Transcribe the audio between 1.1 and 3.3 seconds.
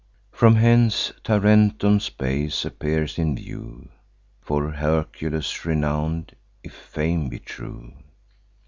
Tarentum's bay appears